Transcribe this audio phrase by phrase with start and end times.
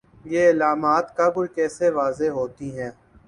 [0.25, 2.89] یہ علامات کب اور کیسے واضح ہوتی ہیں